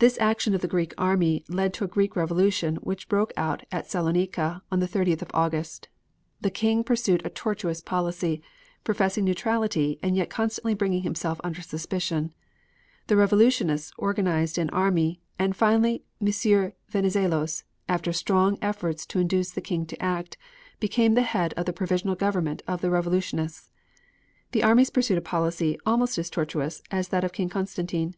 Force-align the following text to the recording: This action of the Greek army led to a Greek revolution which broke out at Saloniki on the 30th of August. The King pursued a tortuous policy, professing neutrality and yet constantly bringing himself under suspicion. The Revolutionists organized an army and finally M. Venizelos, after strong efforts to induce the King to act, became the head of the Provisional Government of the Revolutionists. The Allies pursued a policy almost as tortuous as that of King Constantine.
This 0.00 0.18
action 0.20 0.54
of 0.54 0.60
the 0.60 0.68
Greek 0.68 0.92
army 0.98 1.42
led 1.48 1.72
to 1.72 1.84
a 1.84 1.88
Greek 1.88 2.14
revolution 2.14 2.76
which 2.82 3.08
broke 3.08 3.32
out 3.38 3.64
at 3.72 3.86
Saloniki 3.86 4.60
on 4.70 4.80
the 4.80 4.86
30th 4.86 5.22
of 5.22 5.30
August. 5.32 5.88
The 6.42 6.50
King 6.50 6.84
pursued 6.84 7.24
a 7.24 7.30
tortuous 7.30 7.80
policy, 7.80 8.42
professing 8.84 9.24
neutrality 9.24 9.98
and 10.02 10.14
yet 10.14 10.28
constantly 10.28 10.74
bringing 10.74 11.04
himself 11.04 11.40
under 11.42 11.62
suspicion. 11.62 12.34
The 13.06 13.16
Revolutionists 13.16 13.92
organized 13.96 14.58
an 14.58 14.68
army 14.74 15.22
and 15.38 15.56
finally 15.56 16.04
M. 16.20 16.70
Venizelos, 16.90 17.64
after 17.88 18.12
strong 18.12 18.58
efforts 18.60 19.06
to 19.06 19.20
induce 19.20 19.52
the 19.52 19.62
King 19.62 19.86
to 19.86 20.02
act, 20.02 20.36
became 20.80 21.14
the 21.14 21.22
head 21.22 21.54
of 21.54 21.64
the 21.64 21.72
Provisional 21.72 22.14
Government 22.14 22.60
of 22.68 22.82
the 22.82 22.90
Revolutionists. 22.90 23.72
The 24.52 24.60
Allies 24.60 24.90
pursued 24.90 25.16
a 25.16 25.22
policy 25.22 25.78
almost 25.86 26.18
as 26.18 26.28
tortuous 26.28 26.82
as 26.90 27.08
that 27.08 27.24
of 27.24 27.32
King 27.32 27.48
Constantine. 27.48 28.14